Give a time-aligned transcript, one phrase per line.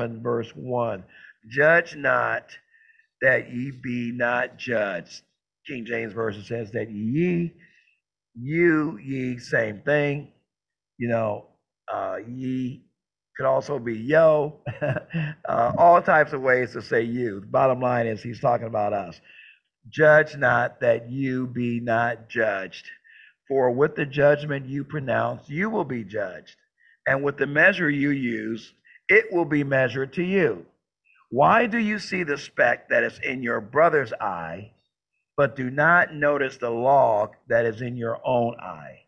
[0.00, 1.04] in verse 1.
[1.48, 2.56] Judge not
[3.22, 5.22] that ye be not judged.
[5.66, 7.52] King James Version says that ye,
[8.34, 10.32] you, ye, same thing.
[10.98, 11.46] You know,
[11.92, 12.82] uh, ye
[13.36, 17.40] could also be yo, uh, all types of ways to say you.
[17.40, 19.20] The bottom line is he's talking about us.
[19.88, 22.88] Judge not that you be not judged.
[23.48, 26.56] For with the judgment you pronounce, you will be judged.
[27.06, 28.72] And with the measure you use,
[29.08, 30.66] it will be measured to you.
[31.30, 34.72] Why do you see the speck that is in your brother's eye,
[35.36, 39.00] but do not notice the log that is in your own eye?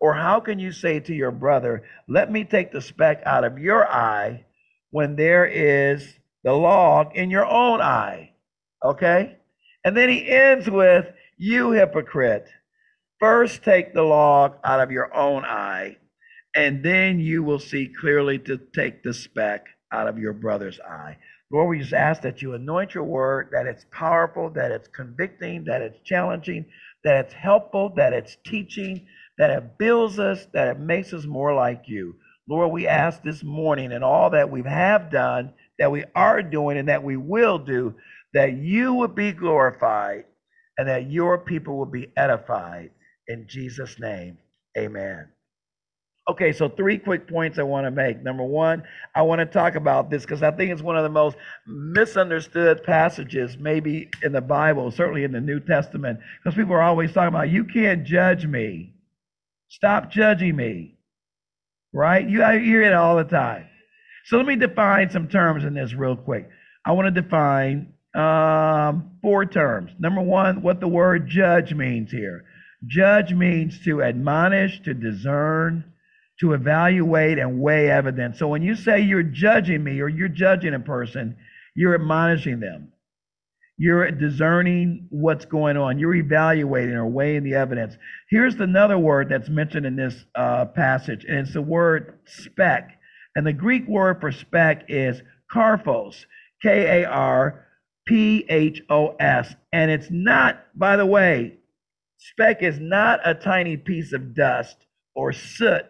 [0.00, 3.58] Or how can you say to your brother, Let me take the speck out of
[3.58, 4.44] your eye,
[4.90, 8.32] when there is the log in your own eye?
[8.84, 9.36] Okay?
[9.84, 11.06] And then he ends with,
[11.36, 12.48] You hypocrite,
[13.20, 15.97] first take the log out of your own eye,
[16.58, 21.16] and then you will see clearly to take the speck out of your brother's eye.
[21.52, 25.64] Lord, we just ask that you anoint your word, that it's powerful, that it's convicting,
[25.64, 26.66] that it's challenging,
[27.04, 29.06] that it's helpful, that it's teaching,
[29.38, 32.16] that it builds us, that it makes us more like you.
[32.48, 36.76] Lord, we ask this morning and all that we have done, that we are doing,
[36.76, 37.94] and that we will do,
[38.34, 40.24] that you would be glorified
[40.76, 42.90] and that your people will be edified.
[43.28, 44.38] In Jesus' name,
[44.76, 45.28] amen.
[46.28, 48.22] Okay, so three quick points I want to make.
[48.22, 48.82] Number one,
[49.14, 52.84] I want to talk about this because I think it's one of the most misunderstood
[52.84, 57.28] passages, maybe in the Bible, certainly in the New Testament, because people are always talking
[57.34, 58.92] about, you can't judge me.
[59.68, 60.98] Stop judging me.
[61.94, 62.28] Right?
[62.28, 63.66] You hear it all the time.
[64.26, 66.50] So let me define some terms in this real quick.
[66.84, 69.92] I want to define um, four terms.
[69.98, 72.44] Number one, what the word judge means here.
[72.86, 75.87] Judge means to admonish, to discern,
[76.40, 78.38] to evaluate and weigh evidence.
[78.38, 81.36] So when you say you're judging me or you're judging a person,
[81.74, 82.92] you're admonishing them.
[83.76, 86.00] You're discerning what's going on.
[86.00, 87.96] You're evaluating or weighing the evidence.
[88.28, 92.98] Here's another word that's mentioned in this uh, passage, and it's the word speck.
[93.36, 95.22] And the Greek word for speck is
[95.54, 96.24] karphos,
[96.60, 97.66] K A R
[98.04, 99.54] P H O S.
[99.72, 101.58] And it's not, by the way,
[102.16, 104.76] speck is not a tiny piece of dust
[105.14, 105.86] or soot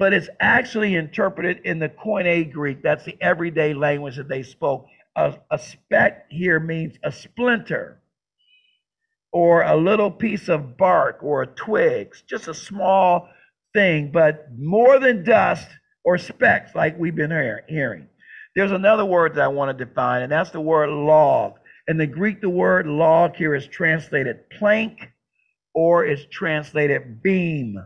[0.00, 2.82] but it's actually interpreted in the Koine Greek.
[2.82, 4.86] That's the everyday language that they spoke.
[5.14, 8.00] A, a speck here means a splinter
[9.30, 13.28] or a little piece of bark or a twig, just a small
[13.74, 15.68] thing, but more than dust
[16.02, 18.08] or specks like we've been hearing.
[18.56, 21.58] There's another word that I want to define, and that's the word log.
[21.88, 25.10] In the Greek, the word log here is translated plank
[25.74, 27.76] or is translated beam.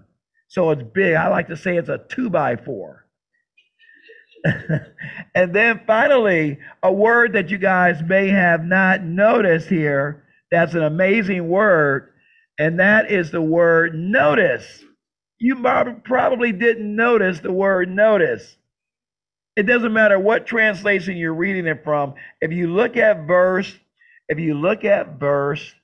[0.55, 1.17] So it's big.
[1.17, 3.07] I like to say it's a two by four.
[5.35, 10.23] and then finally, a word that you guys may have not noticed here
[10.53, 12.13] that's an amazing word,
[12.57, 14.85] and that is the word notice.
[15.41, 15.57] You
[16.05, 18.57] probably didn't notice the word notice.
[19.57, 22.15] It doesn't matter what translation you're reading it from.
[22.41, 23.77] If you look at verse,
[24.29, 25.75] if you look at verse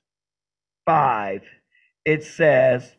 [0.85, 1.41] 5,
[2.05, 2.89] it says,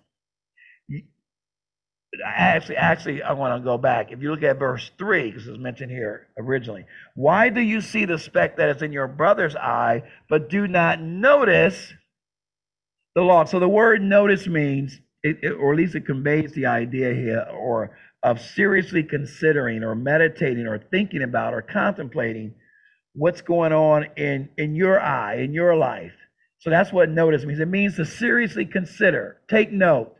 [2.24, 4.12] actually, actually, I want to go back.
[4.12, 6.84] If you look at verse 3, because it's mentioned here originally,
[7.14, 11.00] why do you see the speck that is in your brother's eye, but do not
[11.00, 11.92] notice
[13.14, 13.48] the log?
[13.48, 17.46] So the word notice means, it, it, or at least it conveys the idea here,
[17.50, 22.54] or of seriously considering, or meditating, or thinking about, or contemplating
[23.14, 26.12] what's going on in, in your eye, in your life.
[26.58, 27.58] So that's what notice means.
[27.58, 30.14] It means to seriously consider, take note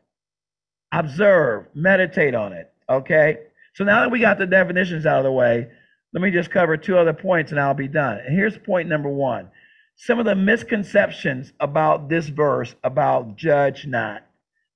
[0.92, 2.70] observe, meditate on it.
[2.88, 3.38] Okay?
[3.74, 5.68] So now that we got the definitions out of the way,
[6.12, 8.18] let me just cover two other points and I'll be done.
[8.18, 9.50] And here's point number one
[9.96, 14.26] some of the misconceptions about this verse about judge not.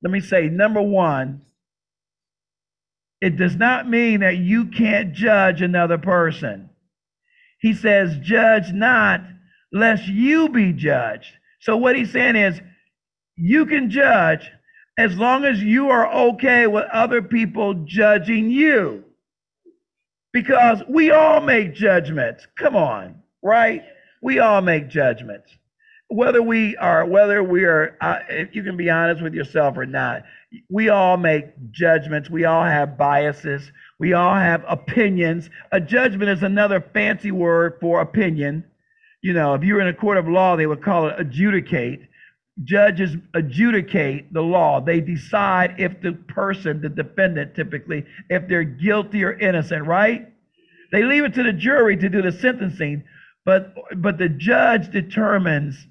[0.02, 1.42] Let me say, number one,
[3.20, 6.70] it does not mean that you can't judge another person.
[7.60, 9.22] He says, judge not,
[9.72, 11.32] lest you be judged.
[11.60, 12.60] So what he's saying is,
[13.36, 14.50] you can judge,
[14.98, 19.04] as long as you are okay with other people judging you.
[20.32, 22.46] Because we all make judgments.
[22.58, 23.82] Come on, right?
[24.22, 25.50] We all make judgments.
[26.08, 29.86] Whether we are, whether we are, uh, if you can be honest with yourself or
[29.86, 30.22] not,
[30.70, 32.30] we all make judgments.
[32.30, 33.72] We all have biases.
[33.98, 35.50] We all have opinions.
[35.72, 38.64] A judgment is another fancy word for opinion.
[39.22, 42.05] You know, if you were in a court of law, they would call it adjudicate
[42.64, 44.80] judges adjudicate the law.
[44.80, 50.28] They decide if the person, the defendant typically, if they're guilty or innocent, right?
[50.92, 53.04] They leave it to the jury to do the sentencing,
[53.44, 55.86] but but the judge determines.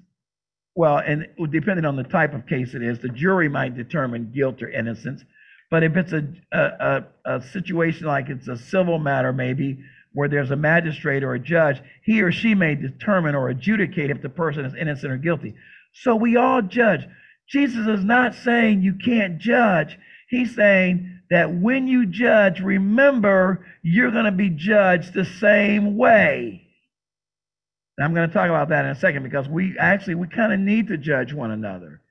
[0.77, 4.62] Well, and depending on the type of case it is, the jury might determine guilt
[4.62, 5.23] or innocence.
[5.71, 7.06] But if it's a, a, a,
[7.38, 9.79] a situation like it's a civil matter, maybe
[10.12, 14.21] where there's a magistrate or a judge, he or she may determine or adjudicate if
[14.21, 15.53] the person is innocent or guilty.
[15.95, 17.07] So we all judge.
[17.47, 19.97] Jesus is not saying you can't judge.
[20.30, 26.68] He's saying that when you judge, remember you're going to be judged the same way.
[28.00, 30.59] I'm going to talk about that in a second because we actually we kind of
[30.59, 32.01] need to judge one another,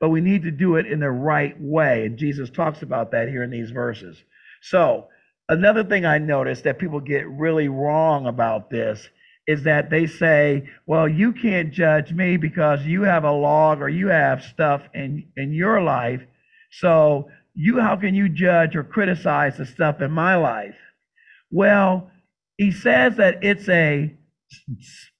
[0.00, 2.06] but we need to do it in the right way.
[2.06, 4.16] And Jesus talks about that here in these verses.
[4.62, 5.08] So,
[5.46, 9.06] another thing I noticed that people get really wrong about this
[9.46, 13.88] is that they say, well, you can't judge me because you have a log or
[13.88, 16.22] you have stuff in, in your life.
[16.72, 20.76] So you how can you judge or criticize the stuff in my life?
[21.50, 22.10] Well,
[22.56, 24.14] he says that it's a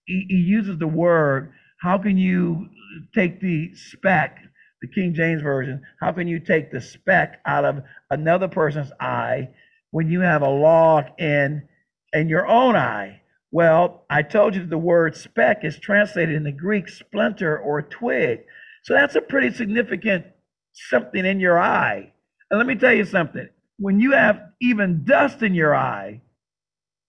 [0.06, 2.68] he, uses the word, how can you
[3.14, 4.38] take the speck,
[4.82, 9.48] the King James Version, how can you take the speck out of another person's eye
[9.90, 11.66] when you have a log in
[12.12, 13.20] in your own eye?
[13.50, 17.82] Well, I told you that the word speck is translated in the Greek splinter or
[17.82, 18.40] twig.
[18.82, 20.26] So that's a pretty significant
[20.72, 22.12] something in your eye.
[22.50, 23.48] And let me tell you something
[23.78, 26.22] when you have even dust in your eye,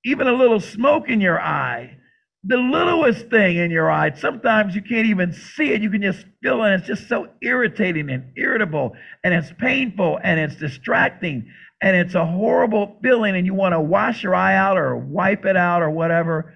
[0.04, 1.98] even a little smoke in your eye,
[2.44, 5.82] the littlest thing in your eye, sometimes you can't even see it.
[5.82, 6.74] You can just feel it.
[6.76, 8.94] It's just so irritating and irritable,
[9.24, 11.52] and it's painful and it's distracting
[11.82, 15.46] and it's a horrible feeling and you want to wash your eye out or wipe
[15.46, 16.54] it out or whatever,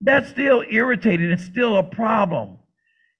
[0.00, 1.30] that's still irritating.
[1.30, 2.58] It's still a problem.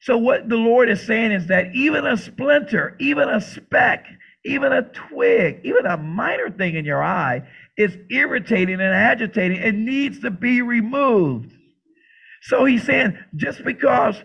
[0.02, 4.06] So, what the Lord is saying is that even a splinter, even a speck,
[4.44, 7.42] even a twig, even a minor thing in your eye
[7.76, 11.52] is irritating and agitating and needs to be removed.
[12.42, 14.16] So, he's saying just because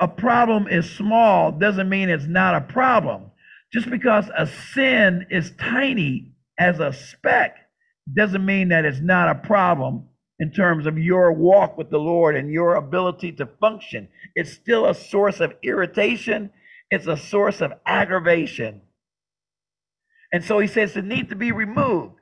[0.00, 3.30] a problem is small doesn't mean it's not a problem.
[3.72, 6.31] Just because a sin is tiny
[6.62, 7.56] as a speck
[8.14, 10.04] doesn't mean that it's not a problem
[10.38, 14.08] in terms of your walk with the Lord and your ability to function.
[14.36, 16.50] It's still a source of irritation,
[16.90, 18.80] it's a source of aggravation.
[20.32, 22.14] And so he says it needs to be removed.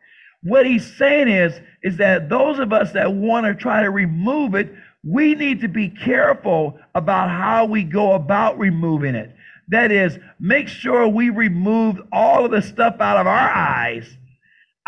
[0.43, 4.55] What he's saying is, is that those of us that want to try to remove
[4.55, 4.73] it,
[5.05, 9.35] we need to be careful about how we go about removing it.
[9.69, 14.17] That is, make sure we remove all of the stuff out of our eyes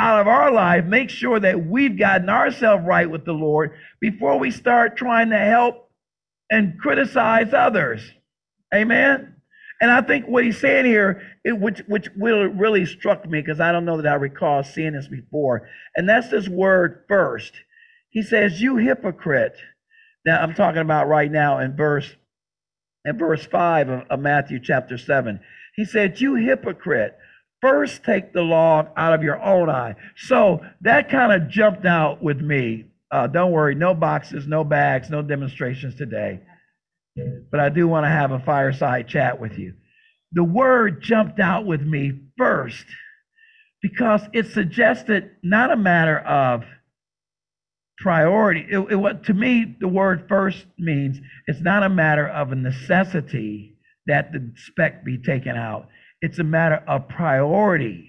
[0.02, 3.70] out of our life, make sure that we've gotten ourselves right with the Lord
[4.00, 5.88] before we start trying to help
[6.50, 8.02] and criticize others.
[8.74, 9.36] Amen.
[9.80, 13.70] And I think what he's saying here, it, which which really struck me because I
[13.70, 17.52] don't know that I recall seeing this before, and that's this word first.
[18.10, 19.56] He says, "You hypocrite."
[20.26, 22.12] Now I'm talking about right now in verse
[23.04, 25.40] in verse five of, of Matthew chapter seven.
[25.76, 27.16] He said, "You hypocrite."
[27.62, 29.94] First, take the log out of your own eye.
[30.16, 32.86] So that kind of jumped out with me.
[33.10, 36.40] Uh, don't worry, no boxes, no bags, no demonstrations today.
[37.50, 39.74] But I do want to have a fireside chat with you.
[40.32, 42.84] The word jumped out with me first
[43.80, 46.64] because it suggested not a matter of
[47.98, 48.66] priority.
[48.68, 53.76] It, it, to me the word first means it's not a matter of a necessity
[54.06, 55.88] that the speck be taken out.
[56.22, 58.08] It's a matter of priority.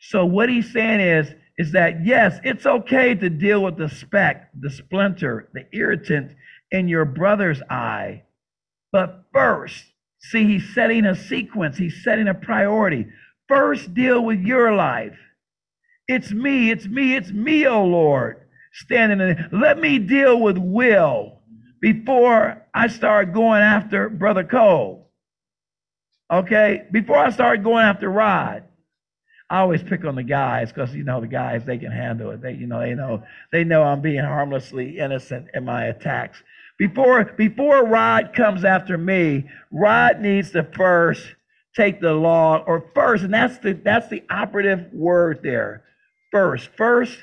[0.00, 4.50] So what he's saying is, is that yes, it's okay to deal with the speck,
[4.60, 6.32] the splinter, the irritant
[6.72, 8.24] in your brother's eye.
[8.90, 9.84] But first,
[10.18, 13.06] see, he's setting a sequence, he's setting a priority.
[13.48, 15.16] First, deal with your life.
[16.08, 19.48] It's me, it's me, it's me, oh Lord, standing there.
[19.52, 21.40] Let me deal with Will
[21.80, 25.03] before I start going after Brother Cole.
[26.32, 28.64] Okay, before I start going after Rod,
[29.50, 32.40] I always pick on the guys because you know the guys they can handle it.
[32.40, 36.42] They you know they know they know I'm being harmlessly innocent in my attacks.
[36.78, 41.34] Before before Rod comes after me, Rod needs to first
[41.76, 45.84] take the law or first, and that's the that's the operative word there.
[46.32, 47.16] First, first,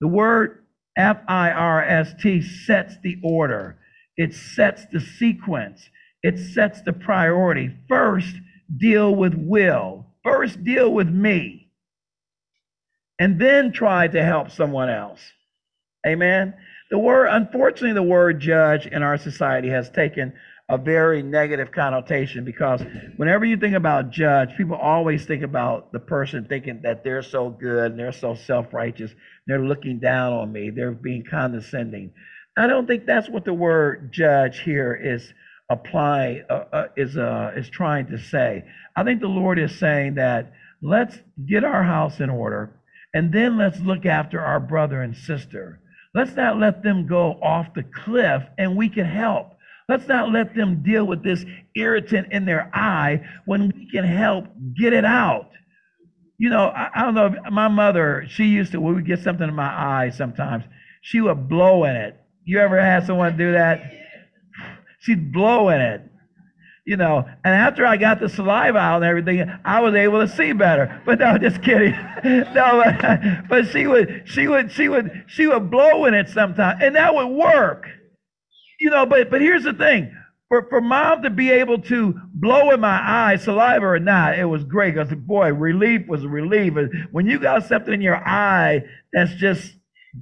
[0.00, 0.64] the word
[0.96, 3.78] F I R S T sets the order.
[4.16, 5.88] It sets the sequence
[6.24, 7.70] it sets the priority.
[7.86, 8.34] First,
[8.74, 10.06] deal with Will.
[10.24, 11.68] First, deal with me.
[13.18, 15.20] And then try to help someone else.
[16.06, 16.54] Amen.
[16.90, 20.32] The word, unfortunately, the word judge in our society has taken
[20.70, 22.82] a very negative connotation because
[23.18, 27.50] whenever you think about judge, people always think about the person thinking that they're so
[27.50, 29.14] good and they're so self righteous
[29.46, 30.70] They're looking down on me.
[30.70, 32.12] They're being condescending.
[32.56, 35.34] I don't think that's what the word judge here is
[35.70, 38.64] apply uh, uh, is uh, is trying to say.
[38.96, 40.52] I think the Lord is saying that
[40.82, 42.78] let's get our house in order,
[43.14, 45.80] and then let's look after our brother and sister.
[46.14, 49.52] Let's not let them go off the cliff, and we can help.
[49.88, 51.44] Let's not let them deal with this
[51.74, 54.46] irritant in their eye when we can help
[54.78, 55.50] get it out.
[56.38, 57.34] You know, I, I don't know.
[57.50, 60.64] My mother, she used to, we get something in my eye sometimes,
[61.02, 62.18] she would blow in it.
[62.44, 63.82] You ever had someone do that?
[65.04, 66.02] She'd blow in it
[66.84, 70.28] you know, and after I got the saliva out and everything, I was able to
[70.28, 71.00] see better.
[71.06, 71.92] But no, just kidding.
[72.24, 76.80] no, but, but she would, she would, she would, she would blow in it sometimes,
[76.82, 77.86] and that would work.
[78.80, 80.14] You know, but but here's the thing:
[80.48, 84.46] for for mom to be able to blow in my eye, saliva or not, it
[84.46, 84.94] was great.
[84.94, 86.74] Because boy, relief was a relief.
[87.12, 88.82] When you got something in your eye
[89.12, 89.74] that's just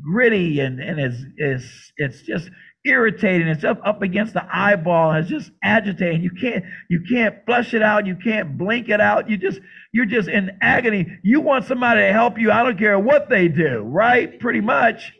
[0.02, 2.50] gritty and and is is it's just
[2.84, 3.48] irritating.
[3.48, 5.12] It's up, up against the eyeball.
[5.14, 6.22] It's just agitating.
[6.22, 8.06] You can't you can't flush it out.
[8.06, 9.30] You can't blink it out.
[9.30, 9.60] You just
[9.92, 11.06] you're just in agony.
[11.22, 12.50] You want somebody to help you.
[12.50, 14.38] I don't care what they do, right?
[14.40, 15.12] Pretty much.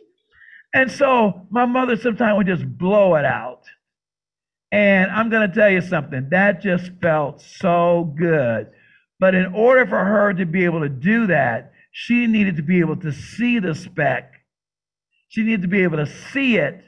[0.73, 3.61] And so my mother sometimes would just blow it out.
[4.71, 6.29] And I'm going to tell you something.
[6.31, 8.71] That just felt so good.
[9.19, 12.79] But in order for her to be able to do that, she needed to be
[12.79, 14.33] able to see the speck.
[15.29, 16.83] She needed to be able to see it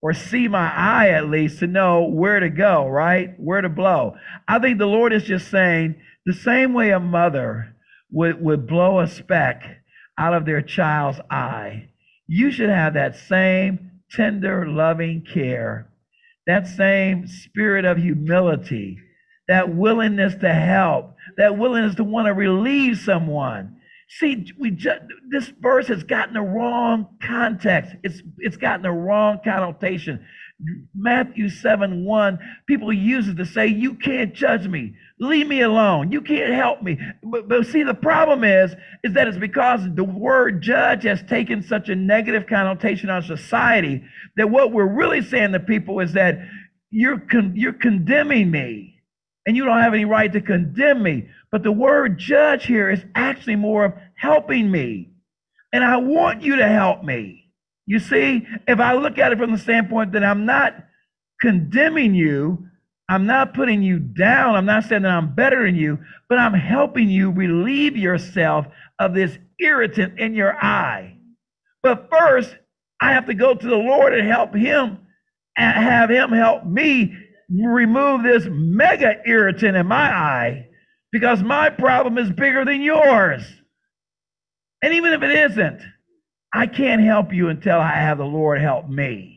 [0.00, 3.34] or see my eye at least to know where to go, right?
[3.38, 4.14] Where to blow.
[4.46, 7.74] I think the Lord is just saying the same way a mother
[8.10, 9.62] would, would blow a speck
[10.18, 11.88] out of their child's eye,
[12.26, 15.88] you should have that same tender, loving care,
[16.46, 18.98] that same spirit of humility,
[19.46, 23.77] that willingness to help, that willingness to want to relieve someone
[24.08, 25.00] See, we just
[25.30, 27.94] this verse has gotten the wrong context.
[28.02, 30.24] It's it's gotten the wrong connotation.
[30.94, 34.94] Matthew 7 1, people use it to say, You can't judge me.
[35.20, 36.10] Leave me alone.
[36.10, 36.98] You can't help me.
[37.22, 38.74] But, but see, the problem is,
[39.04, 44.02] is that it's because the word judge has taken such a negative connotation on society
[44.36, 46.38] that what we're really saying to people is that
[46.90, 48.97] you're con- you're condemning me
[49.48, 51.26] and you don't have any right to condemn me.
[51.50, 55.08] But the word judge here is actually more of helping me.
[55.72, 57.50] And I want you to help me.
[57.86, 60.74] You see, if I look at it from the standpoint that I'm not
[61.40, 62.68] condemning you,
[63.08, 66.52] I'm not putting you down, I'm not saying that I'm better than you, but I'm
[66.52, 68.66] helping you relieve yourself
[68.98, 71.16] of this irritant in your eye.
[71.82, 72.54] But first,
[73.00, 74.98] I have to go to the Lord and help Him
[75.56, 77.16] and have Him help me
[77.50, 80.68] remove this mega irritant in my eye
[81.12, 83.42] because my problem is bigger than yours.
[84.82, 85.80] And even if it isn't,
[86.52, 89.34] I can't help you until I have the Lord help me.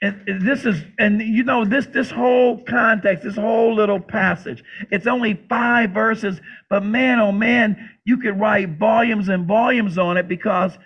[0.00, 5.08] And this is, and you know, this this whole context, this whole little passage, it's
[5.08, 10.28] only five verses, but man, oh man, you could write volumes and volumes on it
[10.28, 10.78] because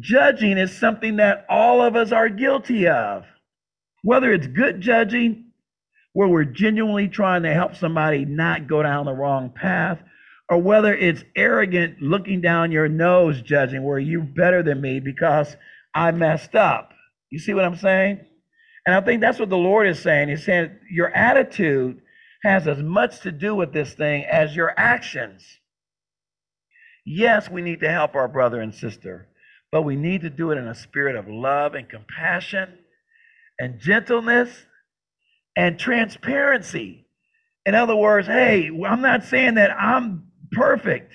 [0.00, 3.26] judging is something that all of us are guilty of.
[4.06, 5.46] Whether it's good judging
[6.12, 9.98] where we're genuinely trying to help somebody not go down the wrong path,
[10.48, 15.56] or whether it's arrogant looking down your nose judging where you're better than me because
[15.92, 16.92] I messed up.
[17.30, 18.20] You see what I'm saying?
[18.86, 20.28] And I think that's what the Lord is saying.
[20.28, 22.00] He's saying your attitude
[22.44, 25.42] has as much to do with this thing as your actions.
[27.04, 29.26] Yes, we need to help our brother and sister,
[29.72, 32.78] but we need to do it in a spirit of love and compassion
[33.58, 34.50] and gentleness
[35.56, 37.06] and transparency.
[37.64, 41.12] In other words, hey, I'm not saying that I'm perfect.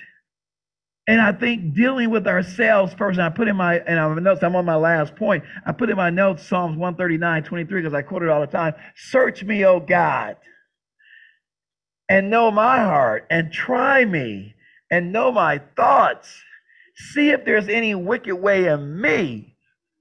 [1.07, 4.43] And I think dealing with ourselves first, and I put in my, and I'm notes,
[4.43, 5.43] I'm on my last point.
[5.65, 8.75] I put in my notes Psalms 139, 23, because I quote it all the time.
[8.95, 10.37] Search me, O God,
[12.07, 14.55] and know my heart, and try me,
[14.91, 16.43] and know my thoughts.
[17.13, 19.55] See if there's any wicked way in me.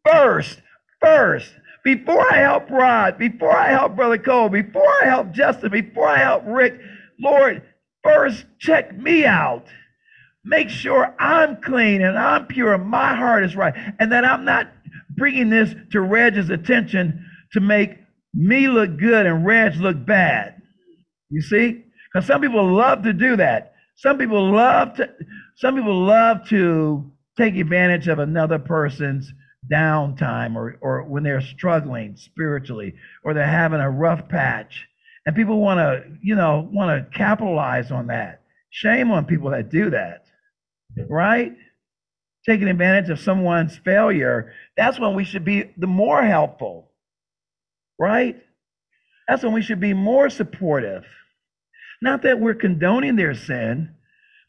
[0.05, 0.61] First,
[1.01, 1.51] first,
[1.85, 6.19] before I help Rod, before I help Brother Cole, before I help Justin, before I
[6.19, 6.81] help Rick,
[7.19, 7.63] Lord,
[8.03, 9.67] first check me out.
[10.45, 13.75] Make sure I'm clean and I'm pure and my heart is right.
[13.99, 14.73] And that I'm not
[15.17, 17.99] bringing this to Reg's attention to make
[18.33, 20.61] me look good and Reg look bad.
[21.31, 21.85] You see?
[22.13, 23.75] Because some people love to do that.
[23.97, 25.11] Some people love to
[25.57, 29.31] some people love to take advantage of another person's
[29.71, 34.87] downtime or, or when they're struggling spiritually or they're having a rough patch.
[35.27, 38.43] And people want to, you know, want to capitalize on that.
[38.71, 40.25] Shame on people that do that,
[41.09, 41.53] right?
[42.47, 46.91] taking advantage of someone's failure, that's when we should be the more helpful,
[47.99, 48.37] right?
[49.29, 51.05] That's when we should be more supportive.
[52.03, 53.95] Not that we're condoning their sin,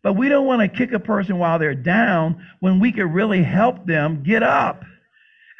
[0.03, 3.43] but we don't want to kick a person while they're down when we could really
[3.43, 4.83] help them get up.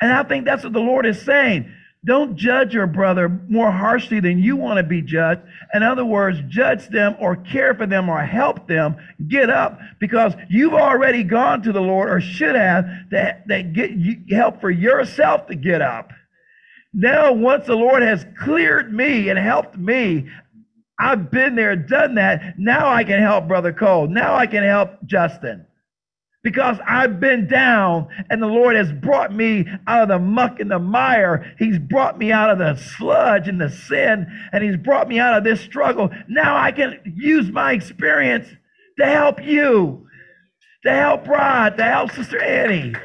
[0.01, 1.71] And I think that's what the Lord is saying.
[2.03, 5.41] Don't judge your brother more harshly than you want to be judged.
[5.75, 8.95] In other words, judge them or care for them or help them
[9.27, 13.91] get up because you've already gone to the Lord or should have that, that get
[14.35, 16.11] help for yourself to get up.
[16.91, 20.27] Now, once the Lord has cleared me and helped me,
[20.99, 22.55] I've been there, done that.
[22.57, 24.07] Now I can help Brother Cole.
[24.07, 25.67] Now I can help Justin
[26.43, 30.71] because I've been down and the Lord has brought me out of the muck and
[30.71, 31.55] the mire.
[31.59, 35.37] He's brought me out of the sludge and the sin and he's brought me out
[35.37, 36.09] of this struggle.
[36.27, 38.47] Now I can use my experience
[38.99, 40.07] to help you,
[40.83, 42.95] to help Rod, to help Sister Annie.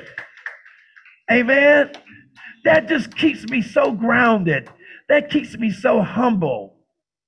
[1.31, 1.93] Amen.
[2.65, 4.69] That just keeps me so grounded.
[5.09, 6.77] That keeps me so humble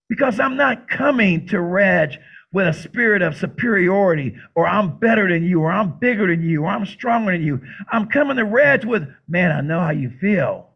[0.09, 2.19] because I'm not coming to Reg
[2.53, 6.63] with a spirit of superiority, or I'm better than you, or I'm bigger than you,
[6.63, 7.61] or I'm stronger than you.
[7.93, 10.71] I'm coming to Reg with, man, I know how you feel.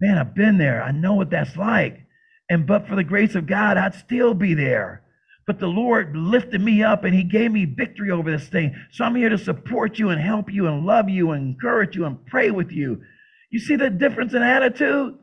[0.00, 0.82] Man, I've been there.
[0.82, 2.00] I know what that's like.
[2.48, 5.02] And but for the grace of God, I'd still be there.
[5.46, 8.74] But the Lord lifted me up and He gave me victory over this thing.
[8.92, 12.06] So I'm here to support you and help you and love you and encourage you
[12.06, 13.02] and pray with you.
[13.50, 15.18] You see the difference in attitude?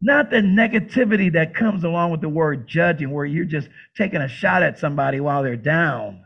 [0.00, 4.28] Not the negativity that comes along with the word judging, where you're just taking a
[4.28, 6.24] shot at somebody while they're down.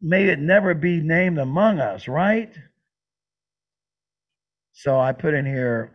[0.00, 2.50] May it never be named among us, right?
[4.72, 5.94] So I put in here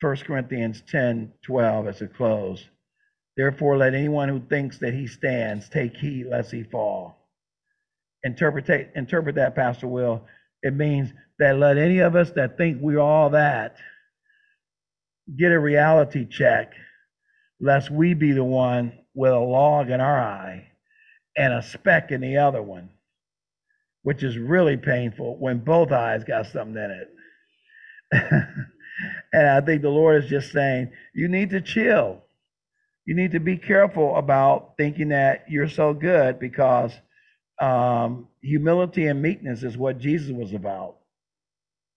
[0.00, 2.68] 1 Corinthians 10 12 as a close.
[3.36, 7.16] Therefore, let anyone who thinks that he stands take heed lest he fall.
[8.24, 10.26] Interpret, interpret that, Pastor Will.
[10.62, 13.76] It means that let any of us that think we're all that
[15.36, 16.72] get a reality check,
[17.60, 20.68] lest we be the one with a log in our eye
[21.36, 22.90] and a speck in the other one,
[24.02, 27.08] which is really painful when both eyes got something in it.
[29.32, 32.22] and I think the Lord is just saying, you need to chill.
[33.06, 36.92] You need to be careful about thinking that you're so good because
[37.60, 40.96] um, humility and meekness is what Jesus was about.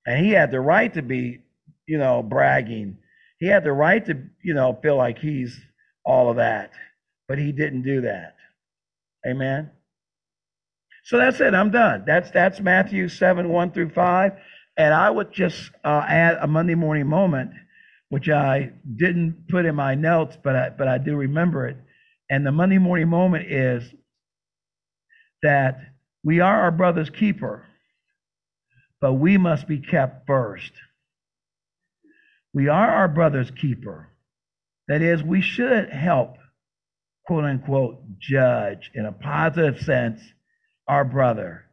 [0.05, 1.41] And he had the right to be,
[1.87, 2.97] you know, bragging
[3.39, 5.59] he had the right to, you know, feel like he's
[6.05, 6.71] all of that,
[7.27, 8.35] but he didn't do that.
[9.27, 9.71] Amen.
[11.03, 11.53] So that's it.
[11.53, 12.03] I'm done.
[12.05, 14.31] That's that's Matthew 7, 1 through 5.
[14.77, 17.51] And I would just uh, add a Monday morning moment,
[18.09, 21.77] which I didn't put in my notes, but I, but I do remember it.
[22.29, 23.83] And the Monday morning moment is
[25.43, 25.79] that
[26.23, 27.67] we are our brother's keeper,
[28.99, 30.71] but we must be kept first.
[32.55, 34.07] We are our brother's keeper.
[34.87, 36.37] That is, we should help,
[37.27, 40.21] quote unquote, judge in a positive sense
[40.87, 41.65] our brother.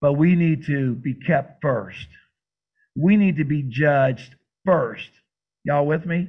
[0.00, 2.06] But we need to be kept first.
[2.94, 5.10] We need to be judged first.
[5.64, 6.28] Y'all with me?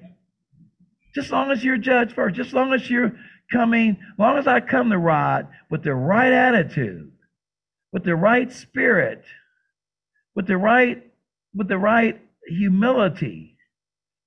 [1.14, 3.14] Just long as you're judged first, just long as you're
[3.52, 7.12] coming, long as I come to Rod with the right attitude,
[7.94, 9.24] with the right spirit,
[10.36, 11.04] with the right,
[11.54, 13.55] with the right humility,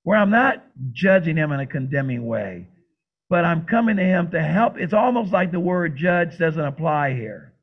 [0.09, 2.65] where I'm not judging him in a condemning way,
[3.29, 4.79] but I'm coming to him to help.
[4.79, 7.53] It's almost like the word judge doesn't apply here,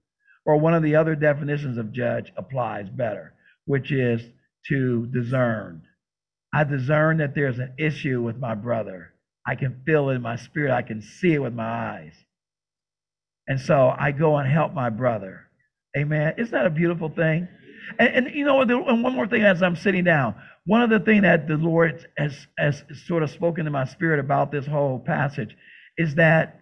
[0.44, 4.22] or one of the other definitions of judge applies better, which is
[4.68, 5.82] to discern.
[6.54, 9.12] I discern that there's an issue with my brother.
[9.44, 12.14] I can feel it in my spirit, I can see it with my eyes.
[13.48, 15.48] And so I go and help my brother.
[15.98, 16.34] Amen.
[16.38, 17.48] Isn't that a beautiful thing?
[17.98, 20.36] And, and you know, and one more thing as I'm sitting down.
[20.66, 24.18] One of the things that the Lord has, has sort of spoken to my spirit
[24.18, 25.56] about this whole passage
[25.96, 26.60] is that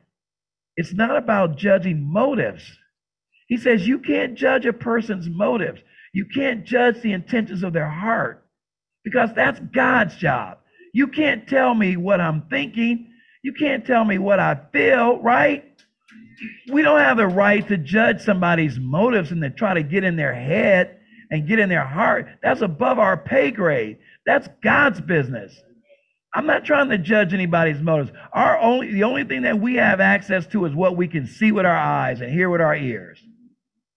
[0.77, 2.63] it's not about judging motives.
[3.49, 5.81] He says you can't judge a person's motives.
[6.13, 8.47] You can't judge the intentions of their heart
[9.05, 10.59] because that's God's job.
[10.93, 13.11] You can't tell me what I'm thinking.
[13.43, 15.65] You can't tell me what I feel, right?
[16.71, 20.17] We don't have the right to judge somebody's motives and to try to get in
[20.17, 20.99] their head
[21.35, 23.99] and get in their heart, that's above our pay grade.
[24.25, 25.53] That's God's business.
[26.33, 28.13] I'm not trying to judge anybody's motives.
[28.33, 31.51] Our only the only thing that we have access to is what we can see
[31.51, 33.19] with our eyes and hear with our ears.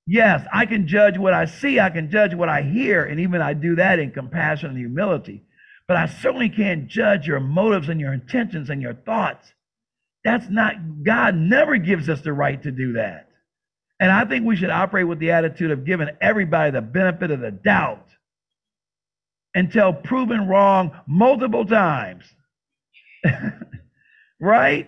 [0.08, 3.39] Yes, I can judge what I see, I can judge what I hear, and even
[3.39, 5.43] I do that in compassion and humility.
[5.88, 9.54] But I certainly can't judge your motives and your intentions and your thoughts.
[10.23, 13.26] That's not God never gives us the right to do that.
[13.99, 17.39] And I think we should operate with the attitude of giving everybody the benefit of
[17.39, 18.05] the doubt
[19.55, 22.23] until proven wrong multiple times.
[24.39, 24.88] right?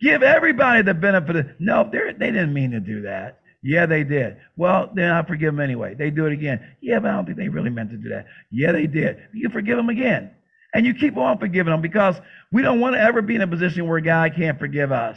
[0.00, 3.40] Give everybody the benefit of no, they didn't mean to do that.
[3.62, 4.36] Yeah, they did.
[4.56, 5.94] Well, then I forgive them anyway.
[5.94, 6.76] They do it again.
[6.82, 8.26] Yeah, but I don't think they really meant to do that.
[8.50, 9.16] Yeah, they did.
[9.32, 10.32] You forgive them again.
[10.74, 12.16] And you keep on forgiving them because
[12.52, 15.16] we don't want to ever be in a position where God can't forgive us.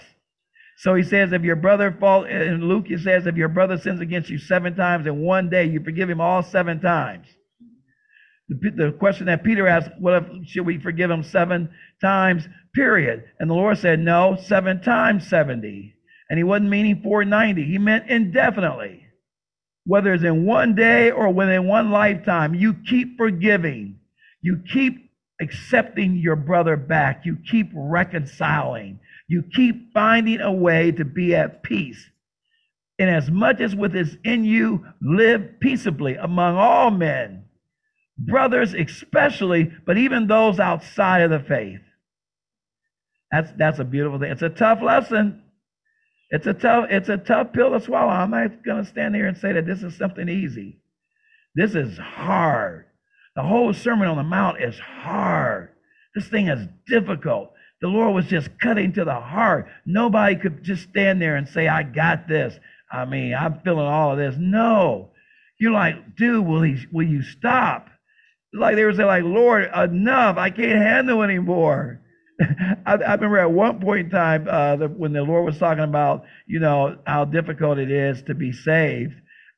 [0.80, 4.00] So he says, if your brother fall in Luke, he says, if your brother sins
[4.00, 7.26] against you seven times in one day, you forgive him all seven times.
[8.48, 13.24] The, the question that Peter asked, what if should we forgive him seven times, period?
[13.40, 15.96] And the Lord said, no, seven times 70.
[16.30, 17.66] And he wasn't meaning 490.
[17.66, 19.04] He meant indefinitely.
[19.86, 24.00] Whether it's in one day or within one lifetime, you keep forgiving.
[24.44, 25.10] You keep
[25.42, 27.26] accepting your brother back.
[27.26, 29.00] You keep reconciling.
[29.28, 32.10] You keep finding a way to be at peace.
[33.00, 37.46] And as much as with is in you, live peaceably among all men,
[38.18, 41.82] brothers especially, but even those outside of the faith.
[43.32, 44.32] That's that's a beautiful thing.
[44.32, 45.44] It's a tough lesson.
[46.30, 48.10] It's a tough, it's a tough pill to swallow.
[48.10, 50.80] I'm not gonna stand here and say that this is something easy.
[51.56, 52.86] This is hard.
[53.36, 55.70] The whole Sermon on the Mount is hard.
[56.16, 57.52] This thing is difficult.
[57.82, 59.68] The Lord was just cutting to the heart.
[59.86, 62.58] Nobody could just stand there and say, I got this.
[62.92, 64.36] I mean, I'm feeling all of this.
[64.38, 65.12] No.
[65.60, 67.90] You're like, dude, will he will you stop?
[68.54, 70.38] Like they were saying, like, Lord, enough.
[70.38, 72.02] I can't handle anymore.
[72.86, 75.84] I, I, remember at one point in time uh, the, when the Lord was talking
[75.84, 79.14] about, you know, how difficult it is to be saved.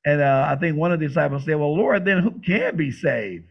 [0.06, 2.92] And uh, I think one of the disciples said, Well, Lord, then who can be
[2.92, 3.46] saved?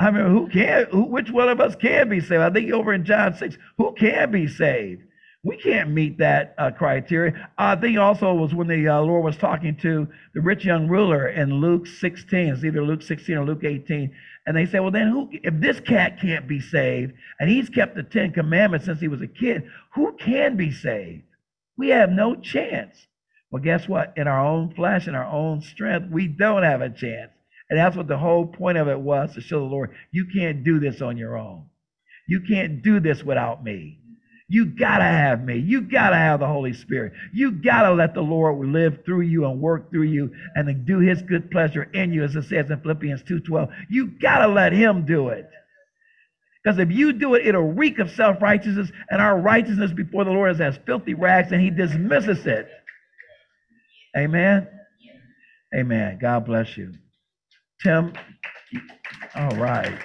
[0.00, 2.40] I mean, who can, who, which one of us can be saved?
[2.40, 5.02] I think over in John 6, who can be saved?
[5.42, 7.50] We can't meet that uh, criteria.
[7.58, 11.28] I think also was when the uh, Lord was talking to the rich young ruler
[11.28, 12.48] in Luke 16.
[12.48, 14.10] It's either Luke 16 or Luke 18.
[14.46, 17.94] And they said, well, then who, if this cat can't be saved and he's kept
[17.94, 21.24] the Ten Commandments since he was a kid, who can be saved?
[21.76, 23.06] We have no chance.
[23.50, 24.14] Well, guess what?
[24.16, 27.32] In our own flesh and our own strength, we don't have a chance.
[27.70, 30.64] And that's what the whole point of it was to show the Lord, you can't
[30.64, 31.66] do this on your own.
[32.28, 33.98] You can't do this without me.
[34.48, 35.58] You gotta have me.
[35.58, 37.12] You gotta have the Holy Spirit.
[37.32, 41.22] You gotta let the Lord live through you and work through you and do his
[41.22, 43.72] good pleasure in you, as it says in Philippians 2:12.
[43.88, 45.48] You gotta let him do it.
[46.62, 50.50] Because if you do it, it'll reek of self-righteousness, and our righteousness before the Lord
[50.50, 52.68] is as filthy rags, and he dismisses it.
[54.16, 54.68] Amen.
[55.74, 56.18] Amen.
[56.20, 56.92] God bless you.
[57.82, 58.12] Tim,
[59.34, 59.98] all right.